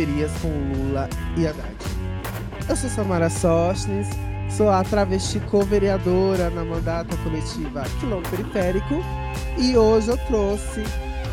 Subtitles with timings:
[0.00, 1.76] periferias com Lula e Haddad.
[2.68, 4.08] Eu sou Samara Sostnes,
[4.48, 8.94] sou a travesti co-vereadora na mandata coletiva Quilombo Periférico
[9.58, 10.82] e hoje eu trouxe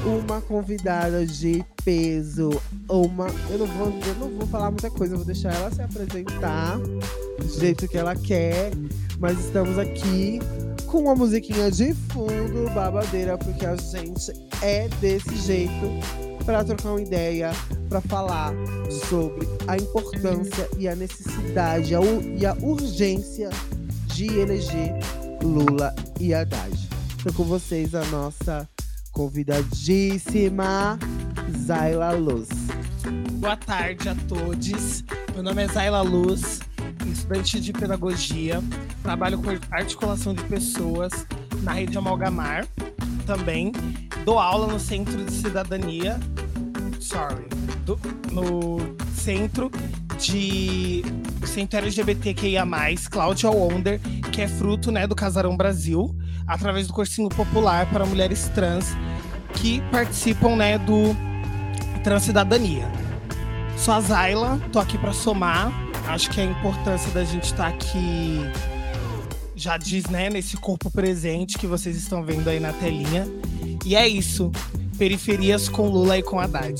[0.06, 2.50] uma convidada de peso,
[2.89, 5.81] uma, eu não vou, eu não vou falar muita coisa, eu vou deixar ela se
[5.81, 8.71] apresentar do jeito que ela quer,
[9.20, 10.39] mas estamos aqui
[10.88, 14.31] com uma musiquinha de fundo, babadeira, porque a gente
[14.61, 17.52] é desse jeito para trocar uma ideia,
[17.90, 18.53] para falar
[19.09, 21.99] sobre a importância e a necessidade a
[22.38, 23.49] e a urgência
[24.05, 24.94] de eleger
[25.44, 26.89] Lula e Haddad.
[27.17, 28.67] Estou com vocês a nossa
[29.12, 30.98] convidadíssima
[31.66, 32.48] Zaila Luz.
[33.34, 35.03] Boa tarde a todos.
[35.34, 36.61] Meu nome é Zaila Luz,
[37.11, 38.64] estudante de pedagogia.
[39.03, 41.11] Trabalho com articulação de pessoas
[41.61, 42.66] na rede Amalgamar
[43.27, 43.72] também.
[44.26, 46.20] Dou aula no Centro de Cidadania
[47.08, 47.48] sorry,
[47.86, 48.00] do,
[48.31, 48.80] no
[49.13, 49.72] centro
[50.20, 51.03] de
[51.45, 52.66] centro LGBTQIA+,
[53.09, 54.00] Cláudia Wonder,
[54.31, 56.14] que é fruto né, do Casarão Brasil,
[56.45, 58.95] através do cursinho popular para mulheres trans
[59.53, 61.16] que participam né, do
[62.03, 62.88] Transcidadania.
[63.78, 65.72] Sou a Zaila, tô aqui para somar.
[66.08, 68.39] Acho que a importância da gente estar tá aqui
[69.58, 73.27] já diz, né, nesse corpo presente que vocês estão vendo aí na telinha.
[73.83, 74.52] E é isso.
[74.97, 76.80] Periferias com Lula e com Haddad,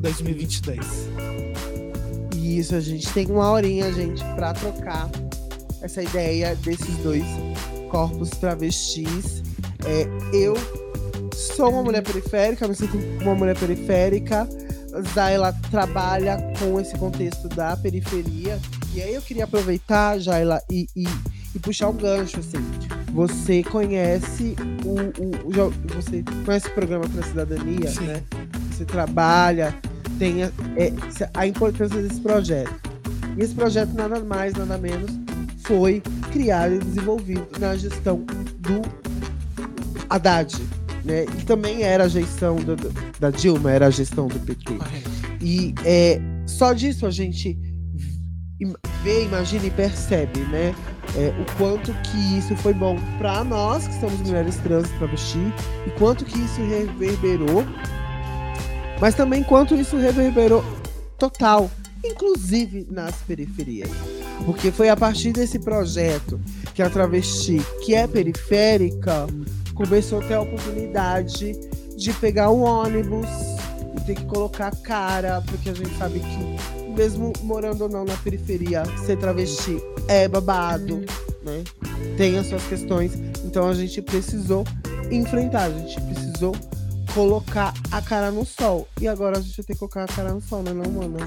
[0.00, 0.78] 2022.
[2.34, 5.10] Isso, a gente tem uma horinha, gente, para trocar
[5.82, 7.24] essa ideia desses dois
[7.90, 9.42] corpos travestis.
[9.84, 10.54] É, eu
[11.34, 14.48] sou uma mulher periférica, me sinto uma mulher periférica.
[15.14, 18.58] Zaila trabalha com esse contexto da periferia.
[18.94, 21.06] E aí eu queria aproveitar, Jaila, e, e,
[21.58, 22.58] e puxar um gancho, assim.
[23.12, 28.04] Você conhece o, o, o você conhece o programa para a cidadania, Sim.
[28.04, 28.22] né?
[28.70, 29.74] Você trabalha,
[30.18, 30.92] tem a, é,
[31.34, 32.72] a importância desse projeto.
[33.36, 35.10] E esse projeto nada mais, nada menos
[35.64, 38.24] foi criado e desenvolvido na gestão
[38.58, 38.82] do
[40.08, 40.54] Haddad,
[41.04, 41.24] né?
[41.24, 42.76] E também era a gestão do,
[43.18, 44.78] da Dilma, era a gestão do PT.
[45.40, 47.58] E é, só disso a gente
[49.02, 50.74] vê, imagina e percebe, né?
[51.16, 55.52] É, o quanto que isso foi bom para nós, que somos mulheres trans travesti,
[55.86, 57.64] e quanto que isso reverberou,
[59.00, 60.64] mas também quanto isso reverberou
[61.16, 61.70] total,
[62.04, 63.90] inclusive nas periferias.
[64.44, 66.40] Porque foi a partir desse projeto
[66.74, 69.26] que a travesti, que é periférica,
[69.74, 71.52] começou a ter a oportunidade
[71.96, 73.28] de pegar um ônibus
[73.96, 78.04] e ter que colocar a cara, porque a gente sabe que mesmo morando ou não
[78.04, 81.04] na periferia, ser travesti é babado,
[81.44, 81.62] né?
[82.16, 83.12] Tem as suas questões.
[83.44, 84.64] Então a gente precisou
[85.10, 86.56] enfrentar, a gente precisou
[87.14, 88.88] colocar a cara no sol.
[89.00, 91.18] E agora a gente vai ter que colocar a cara no sol, né, não, mano?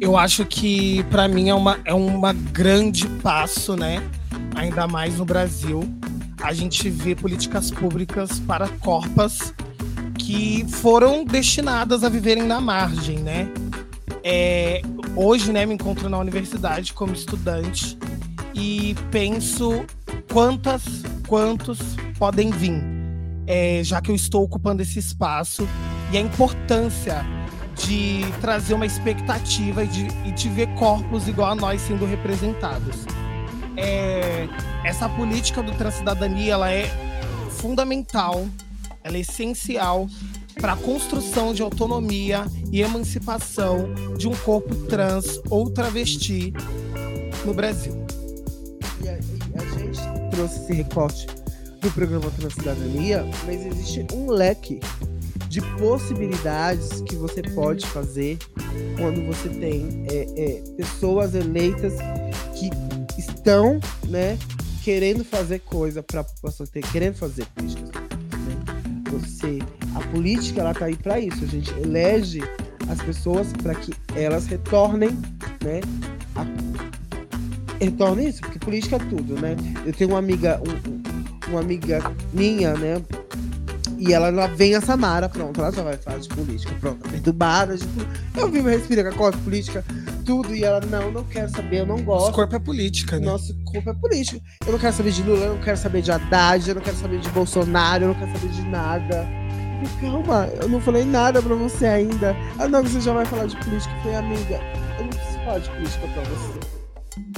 [0.00, 4.02] Eu acho que para mim é uma, é uma grande passo, né?
[4.54, 5.82] Ainda mais no Brasil.
[6.42, 9.52] A gente vê políticas públicas para corpas
[10.18, 13.52] que foram destinadas a viverem na margem, né?
[14.22, 14.82] É,
[15.16, 17.98] hoje, né, me encontro na universidade como estudante
[18.54, 19.84] e penso
[20.32, 20.82] quantas,
[21.26, 21.78] quantos
[22.18, 22.82] podem vir,
[23.46, 25.66] é, já que eu estou ocupando esse espaço
[26.12, 27.24] e a importância
[27.74, 33.06] de trazer uma expectativa e de, e de ver corpos igual a nós sendo representados.
[33.76, 34.46] É,
[34.84, 36.90] essa política do Transcidadania ela é
[37.50, 38.46] fundamental,
[39.02, 40.06] ela é essencial
[40.60, 46.52] para a construção de autonomia e emancipação de um corpo trans ou travesti
[47.44, 47.94] no Brasil.
[49.02, 49.18] E a, e
[49.54, 50.00] a gente
[50.30, 51.26] trouxe esse recorte
[51.80, 54.80] do programa Transcidadania, mas existe um leque
[55.48, 58.38] de possibilidades que você pode fazer
[58.96, 61.94] quando você tem é, é, pessoas eleitas
[62.54, 62.70] que
[63.18, 64.38] estão, né,
[64.84, 67.99] querendo fazer coisa para a população, querendo fazer políticas.
[69.10, 69.58] Você
[69.94, 71.44] a política ela tá aí para isso.
[71.44, 72.42] A gente elege
[72.88, 75.10] as pessoas para que elas retornem,
[75.62, 75.80] né?
[76.36, 76.46] A...
[77.82, 79.56] Retornem isso, porque política é tudo, né?
[79.84, 82.02] Eu tenho uma amiga, um, uma amiga
[82.32, 83.02] minha, né?
[83.98, 87.76] E ela, ela vem a Samara, pronto, ela já vai falar de política, pronto, perturbada.
[87.76, 88.00] Tipo,
[88.36, 89.84] eu vi meu respira com a política,
[90.30, 92.26] tudo, e ela, não, não quero saber, eu não gosto.
[92.26, 93.26] Nosso corpo é política, né?
[93.26, 94.40] Nosso corpo é política.
[94.64, 96.96] Eu não quero saber de Lula, eu não quero saber de Haddad, eu não quero
[96.96, 99.28] saber de Bolsonaro, eu não quero saber de nada
[99.98, 102.36] calma, eu não falei nada pra você ainda.
[102.58, 103.92] Ah, não, você já vai falar de política.
[103.94, 104.60] Eu falei, amiga,
[104.98, 106.60] eu não preciso falar de política pra você.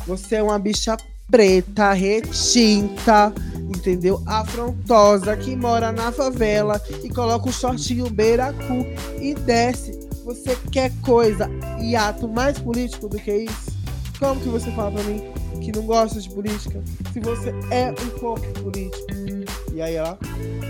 [0.07, 0.97] Você é uma bicha
[1.31, 4.21] preta, retinta, entendeu?
[4.27, 8.87] Afrontosa, que mora na favela e coloca o shortinho beiracu
[9.21, 13.73] e desce Você quer coisa e ato mais político do que isso?
[14.19, 15.21] Como que você fala pra mim
[15.61, 16.81] que não gosta de política
[17.13, 19.07] se você é um corpo político?
[19.75, 20.17] E aí ela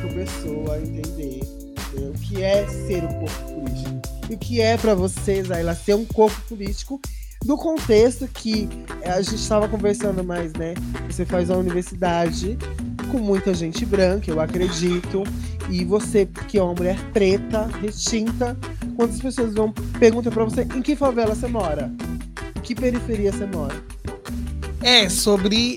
[0.00, 1.40] começou a entender
[1.92, 4.02] né, o que é ser um corpo político.
[4.30, 7.00] E o que é para vocês, ela ser um corpo político
[7.44, 8.68] no contexto que
[9.04, 10.74] a gente estava conversando mais, né?
[11.10, 12.56] Você faz a universidade
[13.10, 15.24] com muita gente branca, eu acredito,
[15.68, 18.56] e você, que é uma mulher preta, retinta,
[19.02, 21.90] quantas pessoas vão perguntar para você em que favela você mora?
[22.54, 23.74] Em que periferia você mora?
[24.80, 25.76] É, sobre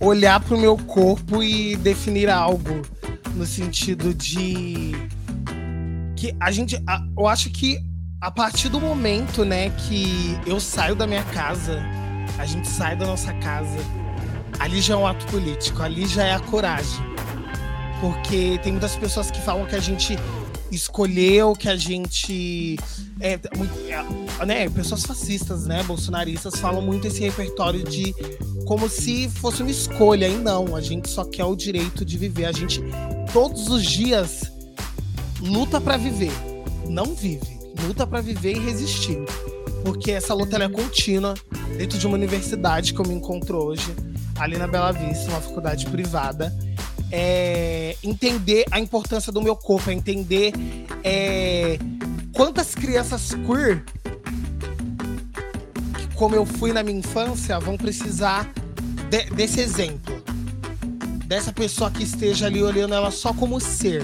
[0.00, 2.80] olhar para o meu corpo e definir algo
[3.34, 4.92] no sentido de
[6.16, 6.82] que a gente,
[7.18, 7.78] eu acho que
[8.18, 11.82] a partir do momento, né, que eu saio da minha casa,
[12.38, 13.78] a gente sai da nossa casa,
[14.58, 17.04] ali já é um ato político, ali já é a coragem.
[18.00, 20.16] Porque tem muitas pessoas que falam que a gente
[20.70, 22.78] escolheu, que a gente.
[23.20, 23.38] É,
[24.38, 28.14] é, né, pessoas fascistas, né, bolsonaristas, falam muito esse repertório de
[28.66, 32.46] como se fosse uma escolha, e não, a gente só quer o direito de viver.
[32.46, 32.80] A gente,
[33.32, 34.50] todos os dias,
[35.40, 36.32] luta para viver,
[36.88, 39.18] não vive luta para viver e resistir.
[39.84, 41.34] Porque essa luta é contínua
[41.76, 43.94] dentro de uma universidade que eu me encontro hoje,
[44.38, 46.54] ali na Bela Vista, uma faculdade privada.
[47.12, 50.52] É, entender a importância do meu corpo, é entender
[51.02, 51.78] é,
[52.32, 53.84] quantas crianças queer,
[56.14, 58.52] como eu fui na minha infância, vão precisar
[59.08, 60.22] de, desse exemplo.
[61.26, 64.02] Dessa pessoa que esteja ali olhando ela só como ser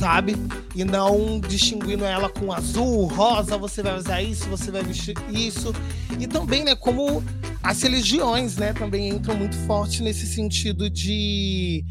[0.00, 0.34] sabe?
[0.74, 5.74] E não distinguindo ela com azul, rosa, você vai usar isso, você vai vestir isso.
[6.18, 7.22] E também, né, como
[7.62, 11.84] as religiões, né, também entram muito forte nesse sentido de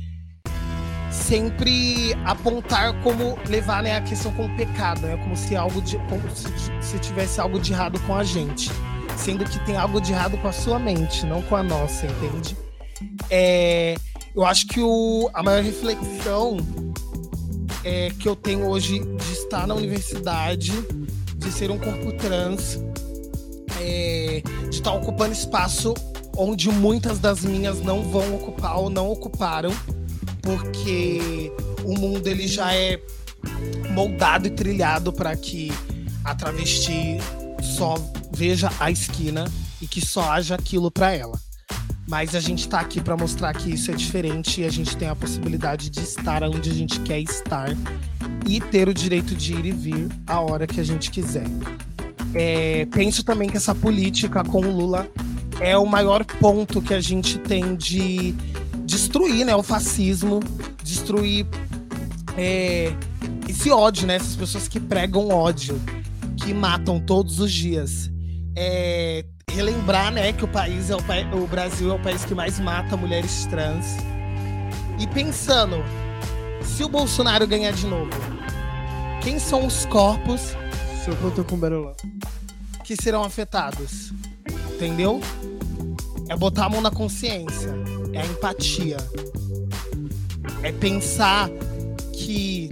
[1.11, 5.17] sempre apontar como levar né, a questão como pecado, né?
[5.17, 6.47] Como se algo de, como se,
[6.81, 8.71] se tivesse algo de errado com a gente,
[9.17, 12.55] sendo que tem algo de errado com a sua mente, não com a nossa, entende?
[13.29, 13.95] É,
[14.35, 16.57] eu acho que o, a maior reflexão
[17.83, 20.71] é, que eu tenho hoje de estar na universidade,
[21.35, 22.79] de ser um corpo trans,
[23.81, 24.18] é,
[24.79, 25.93] estar ocupando espaço
[26.37, 29.71] onde muitas das minhas não vão ocupar ou não ocuparam,
[30.41, 31.51] porque
[31.83, 33.01] o mundo ele já é
[33.91, 35.71] moldado e trilhado para que
[36.23, 37.17] a travesti
[37.61, 37.95] só
[38.31, 39.45] veja a esquina
[39.81, 41.39] e que só haja aquilo para ela.
[42.07, 45.09] Mas a gente está aqui para mostrar que isso é diferente e a gente tem
[45.09, 47.69] a possibilidade de estar onde a gente quer estar
[48.47, 51.45] e ter o direito de ir e vir a hora que a gente quiser.
[52.33, 55.07] É, penso também que essa política com o Lula
[55.59, 58.33] é o maior ponto que a gente tem de
[58.85, 60.39] destruir né, o fascismo,
[60.83, 61.45] destruir
[62.37, 62.93] é,
[63.47, 64.15] esse ódio, né?
[64.15, 65.79] Essas pessoas que pregam ódio,
[66.37, 68.09] que matam todos os dias.
[68.55, 70.99] É, relembrar, né, que o país é o,
[71.43, 73.97] o Brasil é o país que mais mata mulheres trans.
[74.99, 75.83] E pensando,
[76.61, 78.11] se o Bolsonaro ganhar de novo,
[79.21, 80.55] quem são os corpos
[81.43, 81.95] com Berolão.
[82.83, 84.11] que serão afetados?
[84.73, 85.19] Entendeu?
[86.27, 87.73] É botar a mão na consciência,
[88.13, 88.97] é a empatia.
[90.61, 91.49] É pensar
[92.13, 92.69] que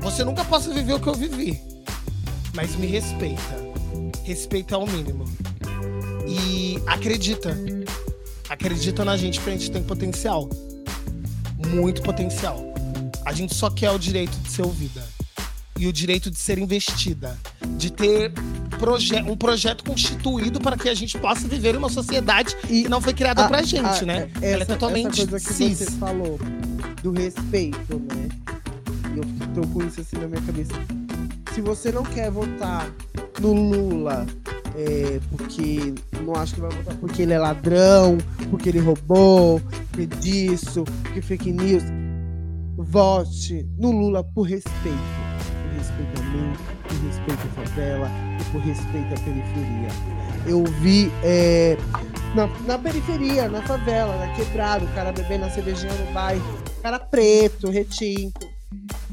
[0.00, 1.60] você nunca possa viver o que eu vivi,
[2.54, 3.64] mas me respeita.
[4.24, 5.24] Respeita ao mínimo.
[6.26, 7.56] E acredita.
[8.48, 10.48] Acredita na gente, porque a gente tem potencial.
[11.68, 12.62] Muito potencial.
[13.24, 15.13] A gente só quer o direito de ser ouvida.
[15.78, 17.36] E o direito de ser investida.
[17.76, 18.32] De ter
[18.78, 23.00] proje um projeto constituído para que a gente possa viver uma sociedade e que não
[23.00, 24.30] foi criada a, pra gente, a, né?
[24.36, 25.78] Essa, Ela é totalmente essa coisa que cis.
[25.78, 26.38] você falou
[27.02, 28.28] do respeito, né?
[29.14, 30.72] E eu tô com isso assim na minha cabeça.
[31.54, 32.90] Se você não quer votar
[33.40, 34.26] no Lula
[34.76, 38.18] é, porque não acho que vai votar porque ele é ladrão,
[38.50, 41.82] porque ele roubou, porque disso, porque fake news.
[42.76, 45.23] Vote no Lula por respeito.
[46.34, 48.10] Mim, por respeito à favela
[48.40, 49.88] e por respeito à periferia.
[50.46, 51.76] Eu vi é,
[52.34, 56.42] na, na, periferia, na favela, na quebrada, o cara bebendo a cervejinha no bairro,
[56.82, 58.52] cara preto, retinto.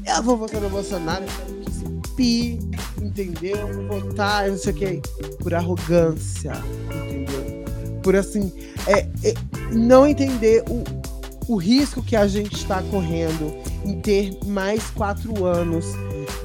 [0.04, 2.58] Eu vou votar no Bolsonaro, eu quero que se pi,
[3.00, 3.86] entendeu?
[3.86, 5.02] Votar, não sei o que,
[5.40, 6.52] por arrogância,
[6.90, 7.64] entendeu?
[8.02, 8.52] Por assim,
[8.88, 9.34] é, é
[9.70, 10.82] não entender o,
[11.52, 15.86] o risco que a gente está correndo em ter mais quatro anos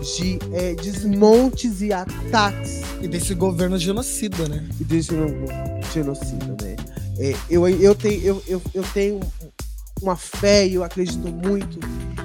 [0.01, 2.81] de é, desmontes e ataques.
[3.01, 4.67] E desse governo genocida, né?
[4.79, 5.11] E desse
[5.93, 6.75] genocida, né?
[7.19, 9.19] É, eu, eu, tenho, eu, eu, eu tenho
[10.01, 11.79] uma fé e eu acredito muito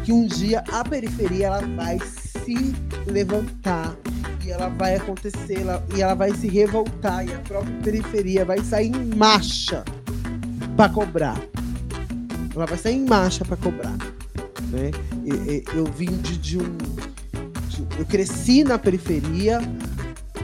[0.05, 2.75] que um dia a periferia ela vai se
[3.07, 3.97] levantar
[4.45, 8.59] e ela vai acontecer ela, e ela vai se revoltar e a própria periferia vai
[8.59, 9.85] sair em marcha
[10.77, 11.41] para cobrar.
[12.55, 13.97] Ela vai sair em marcha para cobrar.
[14.73, 14.91] Né?
[15.75, 16.77] eu vim de, de um.
[17.99, 19.61] Eu cresci na periferia,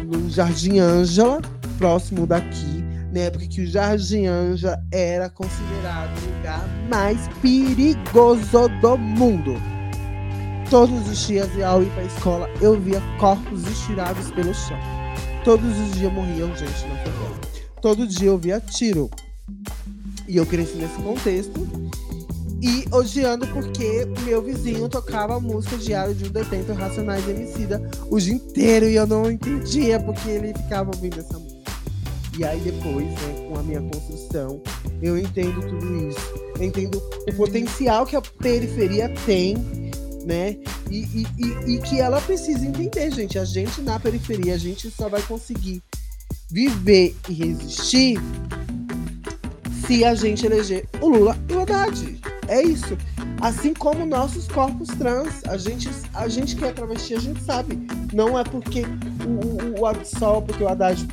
[0.04, 1.40] no Jardim Ângela,
[1.78, 8.98] próximo daqui, na época que o Jardim Ângela era considerado o lugar mais perigoso do
[8.98, 9.54] mundo.
[10.70, 14.78] Todos os dias, ao ir para a escola, eu via corpos estirados pelo chão.
[15.44, 17.38] Todos os dias morriam gente na favela.
[17.80, 19.08] Todo dia eu via tiro.
[20.26, 21.66] E eu cresci nesse contexto
[22.60, 28.34] e odiando porque meu vizinho tocava música diário de um detento Racionais Emicida o dia
[28.34, 31.58] inteiro e eu não entendia porque ele ficava ouvindo essa música.
[32.36, 34.62] E aí depois, né, com a minha construção,
[35.02, 36.34] eu entendo tudo isso.
[36.56, 39.56] Eu entendo o potencial que a periferia tem,
[40.24, 40.56] né?
[40.90, 43.38] E, e, e, e que ela precisa entender, gente.
[43.38, 45.82] A gente na periferia, a gente só vai conseguir
[46.50, 48.20] viver e resistir
[49.86, 52.20] se a gente eleger o Lula e o Haddad.
[52.48, 52.96] É isso.
[53.40, 57.78] Assim como nossos corpos trans, a gente, a gente que é travesti, a gente sabe.
[58.12, 58.82] Não é porque
[59.26, 61.06] o, o, o porque o Haddad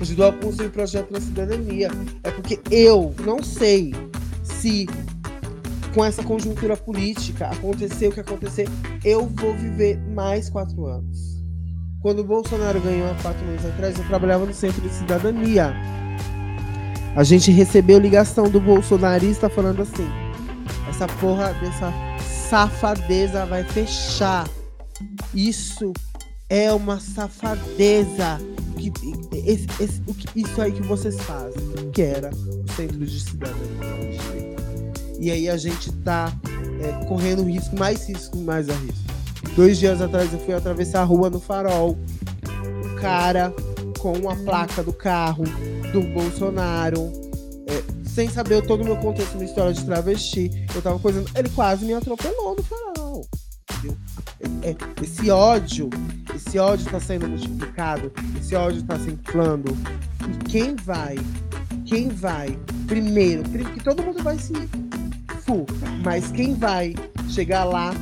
[0.00, 1.90] ajudou a construir o projeto da cidadania.
[2.24, 3.92] É porque eu não sei
[4.42, 4.86] se
[5.94, 8.68] com essa conjuntura política acontecer o que acontecer,
[9.04, 11.38] eu vou viver mais quatro anos.
[12.00, 15.74] Quando o Bolsonaro ganhou há quatro meses atrás, eu trabalhava no Centro de Cidadania.
[17.16, 20.06] A gente recebeu ligação do bolsonarista falando assim:
[20.98, 21.92] essa porra dessa
[22.50, 24.48] safadeza vai fechar.
[25.32, 25.92] Isso
[26.50, 28.40] é uma safadeza.
[28.76, 28.92] Que,
[29.32, 30.02] esse, esse,
[30.34, 31.62] isso aí que vocês fazem,
[31.92, 34.56] que era o centro de cidadania.
[35.20, 36.32] E aí a gente tá
[36.82, 38.98] é, correndo risco, mais risco, mais a risco.
[39.54, 41.96] Dois dias atrás eu fui atravessar a rua no farol.
[42.84, 43.54] Um cara
[44.00, 45.44] com a placa do carro
[45.92, 47.27] do Bolsonaro
[48.18, 51.30] sem saber todo o meu contexto na história de travesti, eu tava coisando.
[51.36, 53.24] Ele quase me atropelou no farol.
[53.70, 53.96] Entendeu?
[54.40, 55.88] É, é, esse ódio,
[56.34, 59.72] esse ódio está sendo multiplicado, esse ódio está se inflando.
[60.28, 61.14] E quem vai,
[61.86, 62.58] quem vai,
[62.88, 64.52] primeiro, que todo mundo vai se
[65.46, 65.64] fu,
[66.02, 66.96] mas quem vai
[67.28, 67.92] chegar lá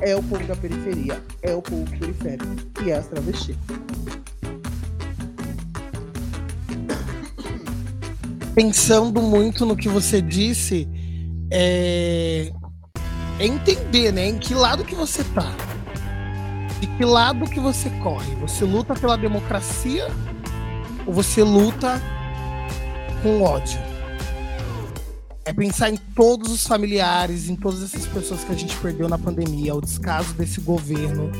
[0.00, 2.54] é o povo da periferia, é o povo periférico,
[2.84, 3.56] e é as travestis.
[8.56, 10.88] Pensando muito no que você disse,
[11.52, 12.50] é,
[13.38, 15.54] é entender, né, em que lado que você tá.
[16.80, 18.34] De que lado que você corre?
[18.36, 20.08] Você luta pela democracia
[21.06, 22.00] ou você luta
[23.22, 23.78] com ódio?
[25.44, 29.18] É pensar em todos os familiares, em todas essas pessoas que a gente perdeu na
[29.18, 31.30] pandemia, o descaso desse governo.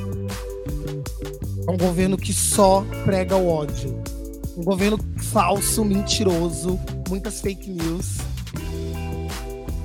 [1.67, 4.03] É um governo que só prega o ódio.
[4.57, 8.19] Um governo falso, mentiroso, muitas fake news.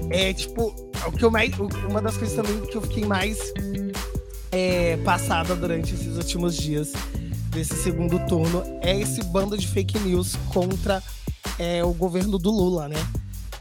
[0.09, 0.75] É tipo,
[1.07, 1.53] o que eu mais.
[1.89, 3.37] Uma das coisas também que eu fiquei mais
[4.51, 6.93] é, passada durante esses últimos dias
[7.49, 11.01] desse segundo turno é esse bando de fake news contra
[11.59, 12.97] é, o governo do Lula, né?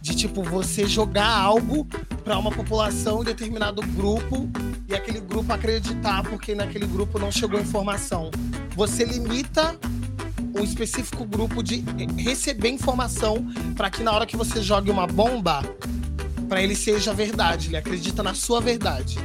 [0.01, 1.87] De tipo, você jogar algo
[2.25, 4.49] para uma população, determinado grupo,
[4.89, 8.31] e aquele grupo acreditar porque naquele grupo não chegou informação.
[8.75, 9.79] Você limita
[10.55, 11.85] um específico grupo de
[12.17, 15.63] receber informação para que na hora que você jogue uma bomba,
[16.49, 19.19] para ele seja verdade, ele acredita na sua verdade.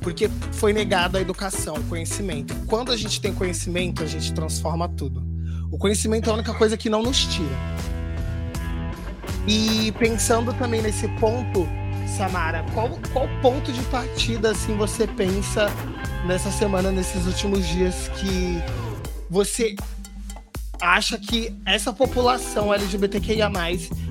[0.00, 2.54] Porque foi negada a educação, o conhecimento.
[2.66, 5.22] Quando a gente tem conhecimento, a gente transforma tudo.
[5.70, 7.56] O conhecimento é a única coisa que não nos tira.
[9.46, 11.68] E pensando também nesse ponto,
[12.16, 15.68] Samara, qual, qual ponto de partida assim você pensa
[16.26, 18.62] nessa semana, nesses últimos dias que
[19.30, 19.74] você
[20.82, 23.48] acha que essa população LGBTQIA,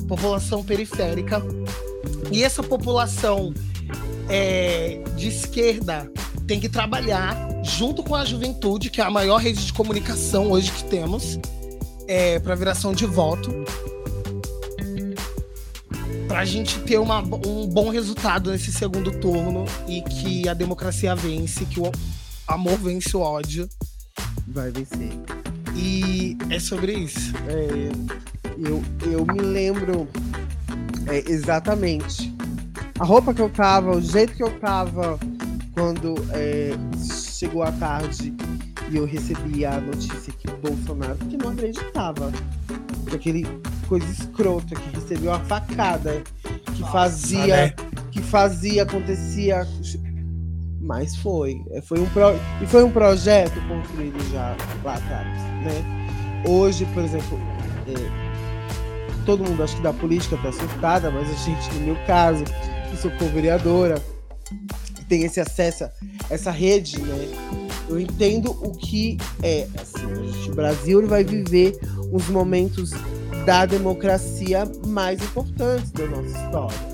[0.08, 1.44] população periférica,
[2.32, 3.54] e essa população
[4.30, 6.10] é, de esquerda
[6.48, 10.72] tem que trabalhar junto com a juventude, que é a maior rede de comunicação hoje
[10.72, 11.38] que temos,
[12.08, 13.52] é, para viração de voto,
[16.28, 21.14] para a gente ter uma, um bom resultado nesse segundo turno e que a democracia
[21.14, 21.92] vence, que o
[22.48, 23.68] amor vence o ódio.
[24.48, 25.41] Vai vencer.
[25.76, 27.34] E é sobre isso.
[27.48, 27.92] É,
[28.58, 30.08] eu, eu me lembro
[31.08, 32.34] é, exatamente
[33.00, 35.20] a roupa que eu tava, o jeito que eu tava
[35.74, 36.72] quando é,
[37.34, 38.34] chegou a tarde
[38.92, 42.32] e eu recebi a notícia que o Bolsonaro, que não acreditava,
[43.08, 43.48] que aquele
[43.88, 46.22] coisa escrota que recebeu a facada
[46.76, 47.56] que Nossa, fazia.
[47.56, 47.74] Né?
[48.12, 49.68] que fazia, acontecia.
[50.82, 51.62] Mas foi.
[51.72, 52.34] É, foi um pro...
[52.62, 55.28] E foi um projeto construído já lá atrás.
[55.64, 56.44] Né?
[56.48, 57.40] Hoje, por exemplo,
[57.88, 59.26] é...
[59.26, 62.44] todo mundo acho que da política está surtada, mas a gente, no meu caso,
[62.90, 64.02] que sou co-vereadora,
[65.08, 65.90] tem esse acesso,
[66.30, 67.28] essa rede, né?
[67.88, 69.68] Eu entendo o que é.
[69.80, 71.78] Assim, o Brasil vai viver
[72.12, 72.92] os momentos
[73.46, 76.91] da democracia mais importantes da nossa história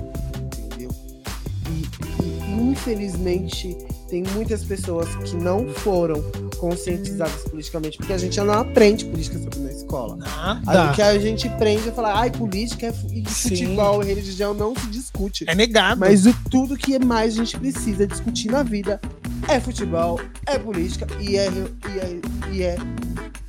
[2.57, 3.77] infelizmente,
[4.09, 6.21] tem muitas pessoas que não foram
[6.57, 10.15] conscientizadas politicamente, porque a gente já não aprende política sobre na escola.
[10.15, 10.91] Nada.
[10.91, 14.75] O que a gente aprende é falar, ai, política é e futebol e religião não
[14.75, 15.45] se discute.
[15.47, 15.99] É negado.
[15.99, 18.99] Mas o, tudo que mais a gente precisa discutir na vida
[19.47, 22.19] é futebol, é política e é, e é,
[22.51, 22.75] e é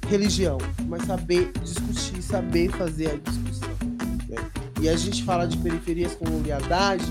[0.09, 0.59] religião.
[0.87, 3.71] Mas saber discutir, saber fazer a discussão.
[4.29, 4.37] Né?
[4.83, 7.07] E a gente fala de periferias com oleadade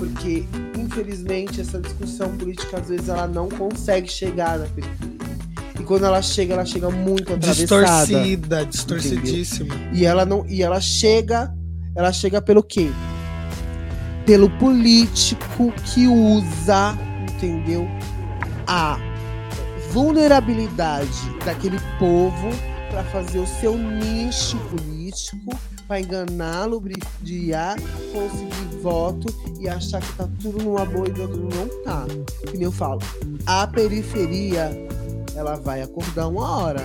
[0.00, 0.44] porque
[0.90, 5.20] infelizmente essa discussão política às vezes ela não consegue chegar na periferia.
[5.78, 8.06] E quando ela chega, ela chega muito atravessada.
[8.06, 9.74] Distorcida, distorcidíssima.
[9.74, 9.94] Entendeu?
[9.94, 11.54] E ela não e ela chega,
[11.94, 12.90] ela chega pelo quê?
[14.26, 16.98] Pelo político que usa,
[17.34, 17.88] entendeu?
[18.66, 18.98] A
[19.90, 22.50] vulnerabilidade daquele povo
[22.90, 25.58] para fazer o seu nicho político
[25.90, 27.76] para enganar, lubrificar,
[28.12, 29.26] conseguir voto
[29.58, 32.06] e achar que tá tudo numa boa e do outro não tá.
[32.46, 33.02] Que nem eu falo,
[33.44, 34.70] a periferia
[35.34, 36.80] ela vai acordar uma hora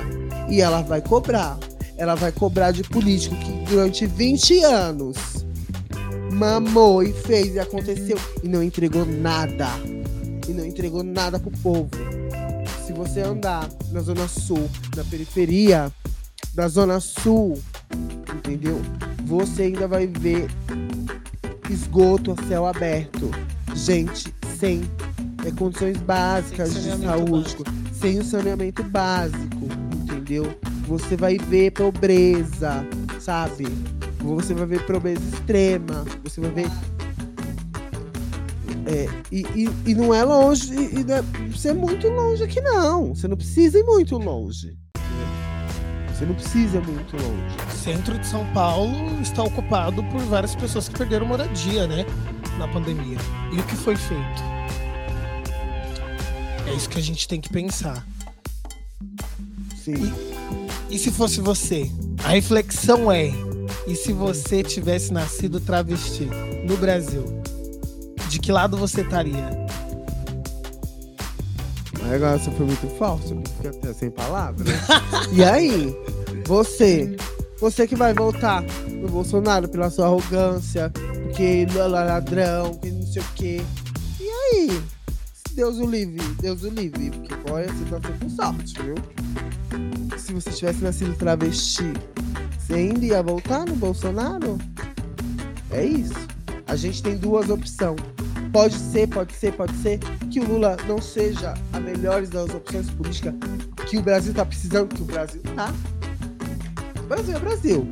[0.50, 1.56] e ela vai cobrar.
[1.98, 5.46] Ela vai cobrar de político que durante 20 anos
[6.32, 9.68] mamou e fez e aconteceu e não entregou nada.
[10.50, 11.92] E não entregou nada pro povo.
[12.84, 15.94] Se você andar na Zona Sul, na periferia
[16.56, 17.56] da Zona Sul,
[18.36, 18.82] entendeu?
[19.26, 20.48] Você ainda vai ver
[21.70, 23.32] esgoto a céu aberto.
[23.74, 24.82] Gente sem
[25.46, 27.64] é, condições básicas de saúde, básico.
[27.94, 29.68] sem o saneamento básico,
[30.04, 30.56] entendeu?
[30.88, 32.86] Você vai ver pobreza,
[33.20, 33.66] sabe?
[34.20, 36.72] Você vai ver pobreza extrema, você vai ver.
[38.88, 41.22] É, e, e, e, não é longe, e, e não é,
[41.52, 43.16] você é muito longe aqui, não.
[43.16, 44.78] Você não precisa ir muito longe.
[46.16, 47.58] Você não precisa ir muito longe.
[47.68, 52.06] O centro de São Paulo está ocupado por várias pessoas que perderam moradia, né?
[52.58, 53.18] Na pandemia.
[53.52, 54.44] E o que foi feito?
[56.66, 58.08] É isso que a gente tem que pensar.
[59.76, 60.14] Sim.
[60.90, 61.92] E, e se fosse você?
[62.24, 63.30] A reflexão é:
[63.86, 66.30] e se você tivesse nascido travesti
[66.66, 67.26] no Brasil?
[68.30, 69.65] De que lado você estaria?
[72.14, 74.68] Agora você foi muito falso, eu fiquei até sem palavras.
[75.34, 75.94] E aí,
[76.46, 77.18] você,
[77.60, 83.06] você que vai votar no Bolsonaro pela sua arrogância, porque ele é ladrão, que não
[83.06, 83.62] sei o quê.
[84.20, 84.82] E aí?
[85.54, 88.96] Deus o livre, Deus o livre, porque olha, você tá com sorte, viu?
[90.18, 91.92] Se você tivesse nascido travesti,
[92.60, 94.58] você ainda ia voltar no Bolsonaro?
[95.72, 96.14] É isso.
[96.68, 98.15] A gente tem duas opções
[98.56, 100.00] Pode ser, pode ser, pode ser
[100.32, 103.34] que o Lula não seja a melhor das opções políticas
[103.86, 105.74] que o Brasil está precisando, que o Brasil tá.
[106.98, 107.86] O Brasil é Brasil.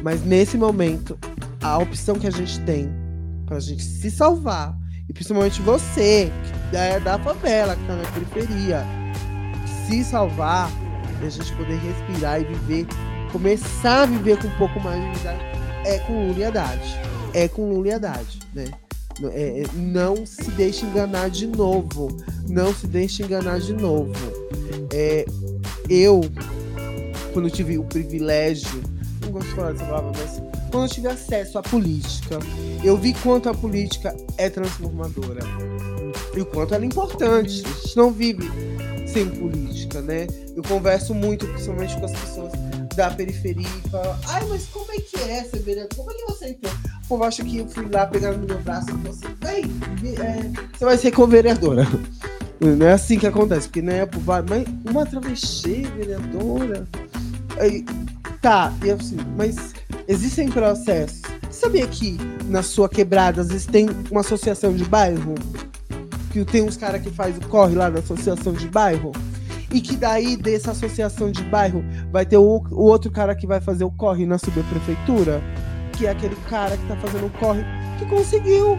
[0.00, 1.18] Mas nesse momento,
[1.60, 2.88] a opção que a gente tem
[3.44, 4.72] para a gente se salvar,
[5.08, 6.30] e principalmente você,
[6.70, 8.84] que é da favela, que está na periferia,
[9.84, 10.70] se salvar
[11.20, 12.86] e a gente poder respirar e viver,
[13.32, 15.32] começar a viver com um pouco mais de vida,
[15.84, 16.52] é com Lula
[17.34, 17.98] É com Lula
[18.54, 18.70] né?
[19.32, 22.08] É, é, não se deixe enganar de novo.
[22.48, 24.12] Não se deixe enganar de novo.
[24.92, 25.24] É,
[25.88, 26.20] eu,
[27.32, 28.82] quando tive o privilégio,
[29.22, 32.38] não gosto de falar dessa palavra, mas quando eu tive acesso à política,
[32.84, 35.40] eu vi quanto a política é transformadora.
[36.34, 37.62] E o quanto ela é importante.
[37.64, 38.48] A gente não vive
[39.06, 40.26] sem política, né?
[40.54, 42.52] Eu converso muito, principalmente com as pessoas
[42.94, 45.96] da periferia e falo, ai, mas como é que é ser vereador?
[45.96, 46.72] Como é que você entrou?
[47.08, 50.50] Povo acha que eu fui lá pegar no meu braço e falou assim, vem, é,
[50.76, 51.86] você vai ser co-vereadora.
[52.60, 54.00] Não é assim que acontece, porque né,
[54.48, 56.86] mas uma travesti vereadora.
[57.58, 57.84] Aí,
[58.42, 59.74] tá, e assim, mas
[60.08, 61.22] existem processos.
[61.50, 65.34] Sabia que na sua quebrada às vezes tem uma associação de bairro?
[66.32, 69.12] Que tem uns caras que faz o corre lá da associação de bairro?
[69.72, 73.60] e que daí dessa associação de bairro vai ter o, o outro cara que vai
[73.60, 75.42] fazer o corre na subprefeitura,
[75.98, 77.64] que é aquele cara que tá fazendo o corre
[77.98, 78.78] que conseguiu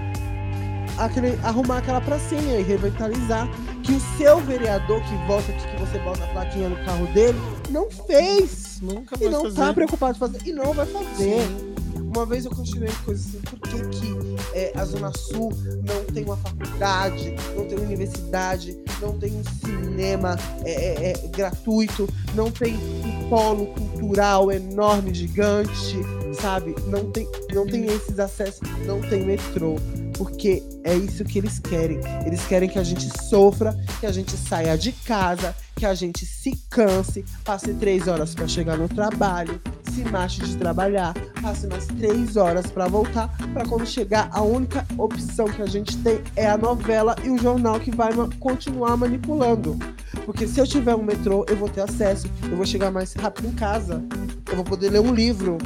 [0.98, 3.48] aquele, arrumar aquela pracinha e revitalizar
[3.84, 7.38] que o seu vereador que volta aqui, que você bota a plaquinha no carro dele,
[7.70, 8.80] não fez.
[8.82, 9.56] Nunca vai E não fazer.
[9.56, 10.40] tá preocupado em fazer.
[10.46, 11.42] E não vai fazer.
[11.42, 11.76] Sim.
[12.10, 15.54] Uma vez eu continuei coisas assim, por que, que é, a Zona Sul
[15.86, 22.10] não tem uma faculdade, não tem universidade, não tem um cinema é, é, é gratuito,
[22.34, 25.98] não tem um polo cultural enorme, gigante,
[26.34, 26.76] sabe?
[26.88, 29.76] Não tem, não tem esses acessos, não tem metrô.
[30.18, 32.00] Porque é isso que eles querem.
[32.26, 36.26] Eles querem que a gente sofra, que a gente saia de casa, que a gente
[36.26, 41.88] se canse, passe três horas para chegar no trabalho, se mate de trabalhar, passe mais
[41.88, 46.48] três horas para voltar, para quando chegar a única opção que a gente tem é
[46.48, 49.78] a novela e o jornal que vai continuar manipulando.
[50.26, 53.48] Porque se eu tiver um metrô, eu vou ter acesso, eu vou chegar mais rápido
[53.48, 54.04] em casa,
[54.50, 55.58] eu vou poder ler um livro,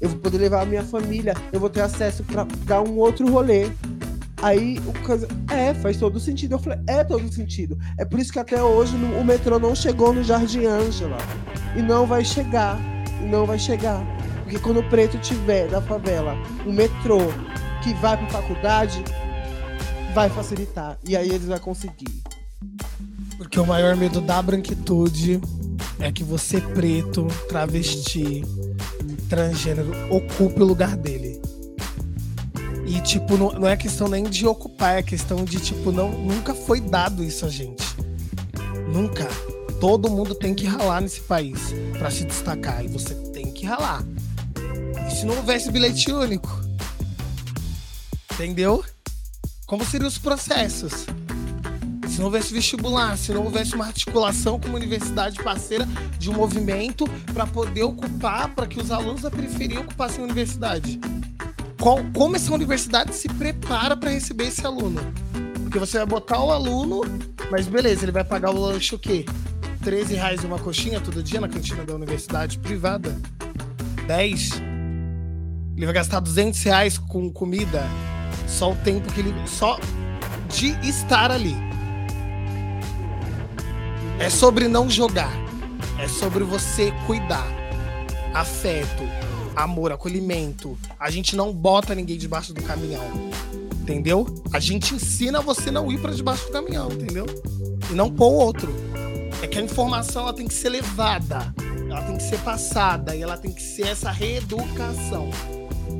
[0.00, 3.28] eu vou poder levar a minha família, eu vou ter acesso para dar um outro
[3.30, 3.70] rolê.
[4.40, 5.26] Aí o caso.
[5.50, 6.54] É, faz todo sentido.
[6.54, 7.76] Eu falei, é todo sentido.
[7.98, 11.18] É por isso que até hoje o metrô não chegou no Jardim Ângela.
[11.76, 12.78] E não vai chegar.
[13.20, 14.04] Não vai chegar.
[14.42, 16.34] Porque quando o preto tiver da favela
[16.66, 17.18] um metrô
[17.82, 19.04] que vai para faculdade,
[20.14, 20.98] vai facilitar.
[21.04, 22.22] E aí eles vão conseguir.
[23.36, 25.40] Porque o maior medo da branquitude
[26.00, 28.44] é que você preto, travesti,
[29.28, 31.40] transgênero, ocupe o lugar dele.
[32.86, 36.54] E, tipo, não, não é questão nem de ocupar, é questão de, tipo, não, nunca
[36.54, 37.84] foi dado isso a gente.
[38.92, 39.28] Nunca.
[39.80, 41.58] Todo mundo tem que ralar nesse país
[41.98, 42.84] para se destacar.
[42.84, 44.04] E você tem que ralar.
[45.06, 46.48] E se não houvesse bilhete único?
[48.32, 48.84] Entendeu?
[49.66, 51.06] Como seriam os processos?
[52.08, 55.86] Se não houvesse vestibular, se não houvesse uma articulação com uma universidade parceira
[56.18, 60.98] de um movimento para poder ocupar, para que os alunos da periferia ocupassem a universidade
[61.80, 65.00] qual, como essa universidade se prepara para receber esse aluno.
[65.62, 67.02] Porque você vai botar o aluno,
[67.50, 69.24] mas beleza, ele vai pagar o lanche o quê?
[69.88, 73.16] 13 reais uma coxinha todo dia na cantina da universidade privada?
[74.06, 74.50] 10?
[75.74, 77.82] Ele vai gastar 200 reais com comida
[78.46, 79.32] só o tempo que ele.
[79.46, 79.80] só
[80.50, 81.56] de estar ali.
[84.18, 85.32] É sobre não jogar.
[85.98, 87.48] É sobre você cuidar.
[88.34, 89.04] Afeto,
[89.56, 90.78] amor, acolhimento.
[91.00, 93.10] A gente não bota ninguém debaixo do caminhão.
[93.80, 94.26] Entendeu?
[94.52, 97.24] A gente ensina você não ir para debaixo do caminhão, entendeu?
[97.90, 98.87] E não pôr outro.
[99.42, 101.54] É que a informação ela tem que ser levada,
[101.88, 105.30] ela tem que ser passada e ela tem que ser essa reeducação.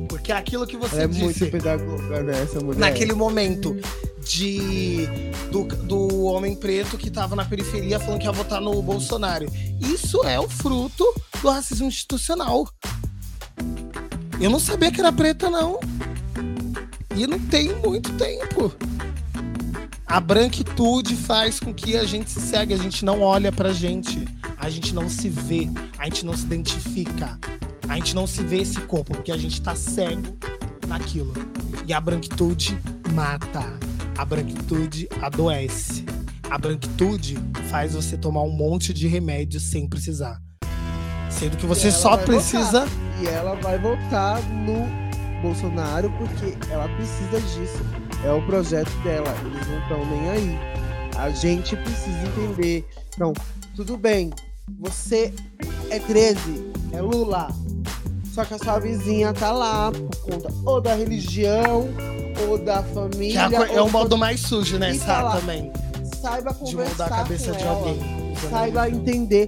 [0.07, 1.21] Porque é aquilo que você é disse.
[1.21, 2.79] É muito pedagoga, né, essa mulher.
[2.79, 3.79] Naquele momento
[4.23, 5.07] de
[5.51, 9.45] do, do homem preto que estava na periferia falando que ia votar no Bolsonaro.
[9.79, 11.05] Isso é o fruto
[11.41, 12.67] do racismo institucional.
[14.39, 15.79] Eu não sabia que era preta, não.
[17.15, 18.73] E não tem muito tempo.
[20.09, 24.27] A branquitude faz com que a gente se segue, a gente não olha pra gente,
[24.57, 25.69] a gente não se vê,
[25.99, 27.37] a gente não se identifica,
[27.87, 30.35] a gente não se vê esse corpo, porque a gente tá cego
[30.87, 31.31] naquilo.
[31.85, 32.75] E a branquitude
[33.13, 33.63] mata,
[34.17, 36.03] a branquitude adoece.
[36.49, 37.37] A branquitude
[37.69, 40.41] faz você tomar um monte de remédio sem precisar.
[41.29, 42.87] Sendo que você só precisa.
[42.87, 43.21] Voltar.
[43.21, 44.87] E ela vai votar no
[45.43, 48.08] Bolsonaro porque ela precisa disso.
[48.23, 49.33] É o projeto dela.
[49.45, 50.59] Eles não estão nem aí.
[51.17, 52.87] A gente precisa entender.
[53.13, 53.33] Então,
[53.75, 54.31] tudo bem.
[54.79, 55.33] Você
[55.89, 57.49] é 13, é Lula.
[58.33, 61.89] Só que a sua vizinha tá lá por conta ou da religião
[62.47, 63.49] ou da família.
[63.51, 64.95] É, é um modo mais sujo, né?
[64.97, 65.71] Tá também.
[66.21, 67.71] Saiba conversar de mudar a cabeça de ela.
[67.71, 67.99] alguém.
[68.49, 69.47] Saiba entender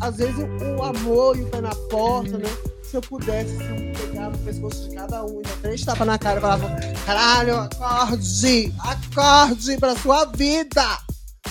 [0.00, 2.48] às vezes o, amor e o pé na porta, né?
[2.88, 3.54] Se eu pudesse
[4.00, 6.70] pegar no pescoço de cada um e dar três tapas na cara e falava:
[7.04, 8.72] caralho, acorde!
[8.78, 10.98] Acorde pra sua vida!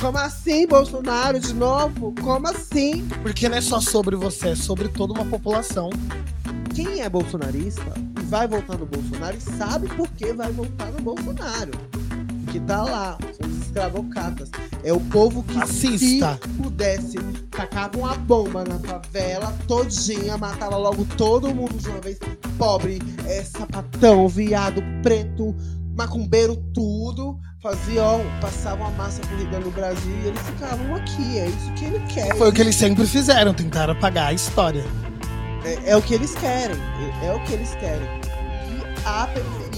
[0.02, 2.16] Como assim, Bolsonaro, de novo?
[2.24, 3.08] Como assim?
[3.22, 5.92] Porque não é só sobre você, é sobre toda uma população.
[6.74, 11.02] Quem é bolsonarista e vai votar no Bolsonaro e sabe por que vai votar no
[11.02, 11.72] Bolsonaro.
[12.52, 14.50] Que tá lá, são os escravocatas.
[14.84, 16.40] É o povo que Assista.
[16.42, 17.18] se pudesse
[17.52, 22.20] tacava uma bomba na favela todinha, matava logo todo mundo de uma vez.
[22.58, 25.56] Pobre, é, sapatão, viado, preto,
[25.96, 27.40] macumbeiro, tudo.
[27.62, 31.40] Fazia, ó, passava uma massa corrida no Brasil e eles ficavam aqui.
[31.40, 32.36] É isso que ele quer.
[32.38, 34.86] Foi o que eles sempre fizeram, tentaram apagar a história.
[35.66, 36.78] É, é o que eles querem.
[37.22, 38.08] É, é o que eles querem.
[38.08, 39.28] E a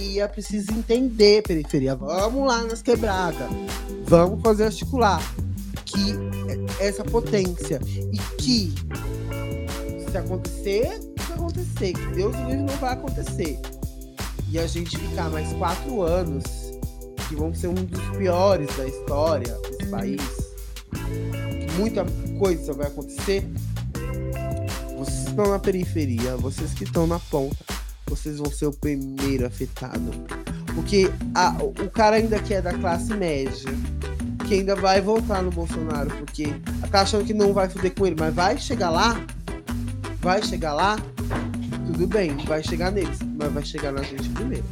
[0.10, 1.96] periferia precisa entender periferia.
[1.96, 3.48] Vamos lá nas quebradas
[4.06, 5.22] vamos fazer articular
[5.86, 6.16] que
[6.80, 7.80] essa potência
[8.12, 8.74] e que
[10.10, 13.60] se acontecer, vai acontecer, que Deus livre não vai acontecer.
[14.52, 16.44] E a gente ficar mais quatro anos,
[17.28, 20.22] que vão ser um dos piores da história desse país,
[20.92, 22.04] que muita
[22.40, 23.48] coisa vai acontecer.
[24.98, 27.69] Vocês que estão na periferia, vocês que estão na ponta,
[28.10, 30.12] vocês vão ser o primeiro afetado.
[30.74, 33.70] Porque a, o cara ainda que é da classe média,
[34.48, 36.48] que ainda vai voltar no Bolsonaro, porque
[36.90, 39.24] tá achando que não vai fuder com ele, mas vai chegar lá,
[40.22, 40.98] vai chegar lá,
[41.86, 44.66] tudo bem, vai chegar neles, mas vai chegar na gente primeiro.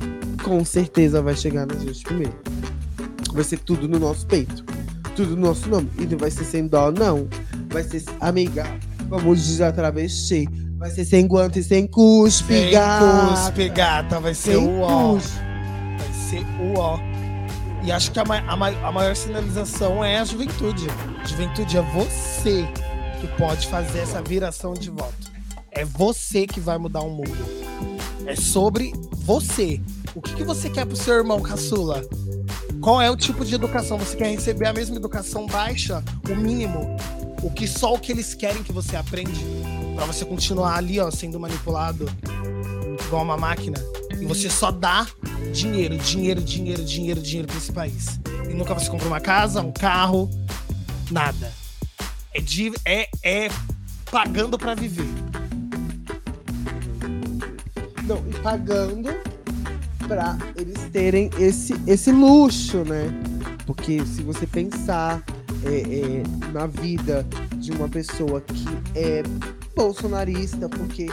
[0.44, 2.36] Com certeza vai chegar na gente primeiro.
[3.34, 4.64] Vai ser tudo no nosso peito,
[5.16, 5.90] tudo no nosso nome.
[6.00, 7.28] E não vai ser sem dó, não.
[7.70, 8.66] Vai ser, amiga,
[9.10, 13.28] como diz a travesti, vai ser sem guante e sem cuspe, Sem gata.
[13.28, 15.14] cuspe, gata, vai ser Sem o ó.
[15.14, 15.38] cuspe.
[15.98, 17.00] Vai ser o ó.
[17.84, 20.88] E acho que a, ma- a ma- a maior sinalização é a juventude.
[21.26, 22.68] Juventude é você
[23.22, 25.32] que pode fazer essa viração de voto.
[25.72, 27.38] É você que vai mudar o mundo.
[28.26, 29.80] É sobre você.
[30.16, 32.02] O que, que você quer pro seu irmão caçula?
[32.82, 33.98] Qual é o tipo de educação?
[33.98, 36.04] Você quer receber a mesma educação baixa?
[36.30, 36.98] O mínimo?
[37.44, 39.40] O que só o que eles querem que você aprende?
[39.98, 42.08] Pra você continuar ali, ó, sendo manipulado
[43.04, 43.80] igual uma máquina.
[44.22, 45.08] E você só dá
[45.52, 48.20] dinheiro, dinheiro, dinheiro, dinheiro, dinheiro pra esse país.
[48.48, 50.30] E nunca você compra uma casa, um carro,
[51.10, 51.52] nada.
[52.32, 53.50] É, de, é, é
[54.12, 55.10] pagando pra viver.
[58.04, 59.10] Não, e pagando
[60.08, 63.10] pra eles terem esse, esse luxo, né?
[63.66, 65.24] Porque se você pensar
[65.66, 67.26] é, é, na vida
[67.68, 69.22] de uma pessoa que é
[69.76, 71.08] bolsonarista, porque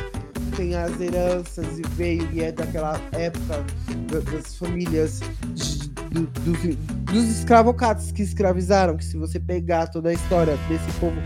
[0.56, 3.64] tem as heranças e veio e é daquela época
[4.08, 5.18] da- das famílias
[5.52, 6.76] de- do- dos-
[7.12, 11.16] dos escravocados que escravizaram, que se você pegar toda a história desse povo,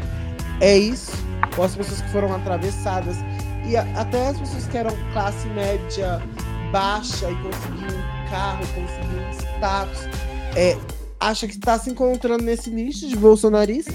[0.63, 1.13] é isso.
[1.59, 3.17] Ou as pessoas que foram atravessadas
[3.69, 6.23] e a- até as pessoas que eram classe média
[6.73, 9.99] baixa e conseguiam um carro, conseguiam um status,
[10.57, 10.79] é,
[11.21, 13.93] acha que está se encontrando nesse nicho de bolsonarista,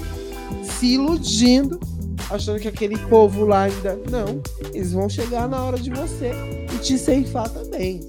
[0.84, 1.80] se iludindo,
[2.30, 3.98] achando que aquele povo lá ainda.
[4.10, 4.42] Não,
[4.74, 6.32] eles vão chegar na hora de você
[6.74, 8.00] e te ceifar também.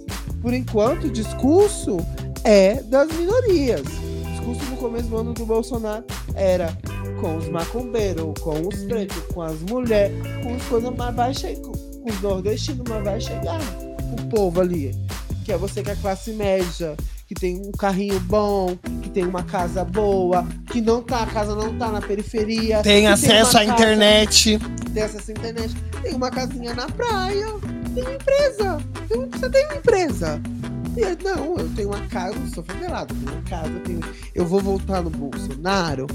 [0.42, 1.98] Por enquanto, o discurso
[2.44, 3.82] é das minorias.
[3.82, 6.04] O discurso no começo do ano do Bolsonaro
[6.36, 6.78] era
[7.22, 11.62] com os macumbeiros, com os pretos, com as mulheres, com as coisas, vai chegar.
[11.62, 13.62] Com os nordestinos, mas vai chegar.
[14.12, 14.94] O povo ali.
[15.46, 16.96] Que é você que é classe média,
[17.28, 18.78] que tem um carrinho bom,
[19.16, 22.82] tem uma casa boa, que não tá, a casa não tá na periferia.
[22.84, 24.60] Tem acesso uma à casa- internet.
[24.94, 25.74] Tem acesso à internet.
[26.04, 27.48] Tem uma casinha na praia.
[27.94, 28.78] Tem uma empresa.
[29.08, 30.42] Tem você tem uma empresa.
[30.98, 34.00] E não, eu tenho uma casa, eu sou favelado, eu tenho uma casa, eu, tenho-
[34.36, 36.08] eu vou voltar no Bolsonaro,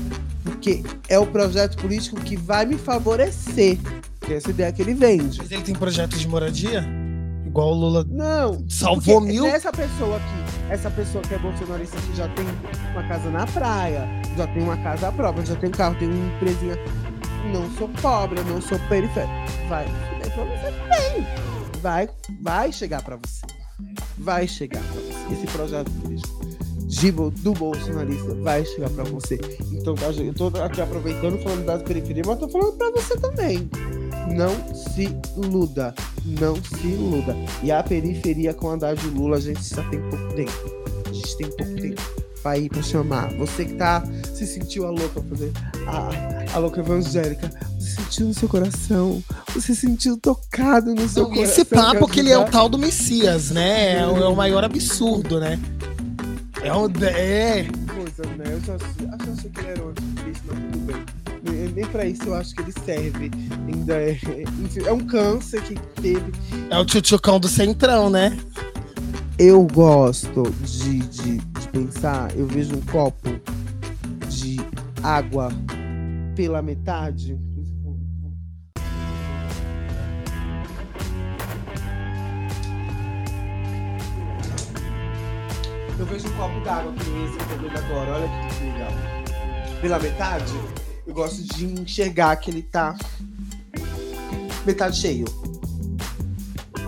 [0.45, 3.79] porque é o projeto político que vai me favorecer.
[4.21, 5.39] Que é essa ideia que ele vende.
[5.39, 6.87] Mas ele tem projeto de moradia?
[7.51, 8.65] Igual o Lula Não.
[8.69, 9.45] salvou mil.
[9.45, 12.47] Essa pessoa aqui, essa pessoa que é bolsonarista que já tem
[12.93, 16.37] uma casa na praia, já tem uma casa própria, já tem um carro, tem uma
[16.37, 16.77] empresinha.
[17.53, 19.33] Não sou pobre, não sou periférico.
[19.69, 21.27] Vai fuder pra você também.
[21.83, 22.09] Vai,
[22.41, 23.47] vai chegar pra você.
[24.19, 25.35] Vai chegar pra você.
[25.35, 25.91] Esse projeto
[26.87, 29.41] de do bolsonarista vai chegar pra você.
[29.73, 33.69] Então, tá, eu tô aqui aproveitando, falando das periferias, mas tô falando pra você também.
[34.29, 35.95] Não se iluda.
[36.25, 37.37] Não se iluda.
[37.63, 40.53] E a periferia com a o Lula, a gente já tem pouco tempo.
[41.09, 42.03] A gente tem pouco tempo
[42.43, 43.33] pra ir pra chamar.
[43.35, 44.03] Você que tá
[44.35, 45.53] se sentiu a louca fazer
[45.87, 47.51] a, a louca evangélica.
[47.79, 49.23] Você sentiu no seu coração.
[49.55, 51.53] Você sentiu tocado no seu Não, coração.
[51.53, 53.99] esse papo que ele é o tal do Messias, né?
[53.99, 55.59] É o, é o maior absurdo, né?
[56.63, 56.87] É um.
[57.05, 57.65] É.
[57.95, 58.45] coisa, né?
[58.47, 61.20] Eu já eu achei que ele era um anticristo, mas tudo bem.
[61.43, 63.31] Nem, pra isso eu acho que ele serve.
[63.67, 64.13] Ainda é.
[64.13, 66.33] Enfim, é um câncer que teve.
[66.71, 68.37] É o tchutchucão do centrão, né?
[69.39, 73.29] Eu gosto de, de, de pensar, eu vejo um copo
[74.29, 74.59] de
[75.03, 75.51] água
[76.37, 77.39] pela metade.
[85.99, 88.13] Eu vejo um copo d'água que nem esse que eu agora.
[88.13, 88.93] Olha que legal.
[89.81, 90.53] Pela metade,
[91.11, 92.97] eu gosto de enxergar que ele tá
[94.65, 95.25] metade cheio.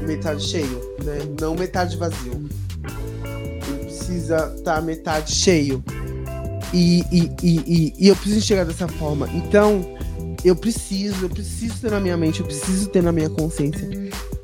[0.06, 1.18] Metade cheio, né?
[1.40, 2.48] Não metade vazio.
[3.66, 5.82] Ele precisa estar metade cheio.
[6.72, 9.28] E, e, e, e eu preciso enxergar dessa forma.
[9.32, 9.84] Então,
[10.44, 13.88] eu preciso, eu preciso ter na minha mente, eu preciso ter na minha consciência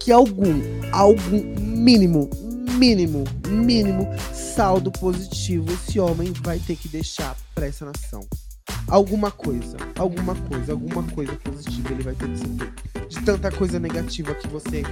[0.00, 0.60] que algum,
[0.90, 2.28] algum mínimo,
[2.72, 8.26] mínimo, mínimo saldo positivo esse homem vai ter que deixar para essa nação.
[8.88, 12.72] Alguma coisa, alguma coisa, alguma coisa positiva ele vai ter que sentir.
[13.08, 14.82] De tanta coisa negativa que você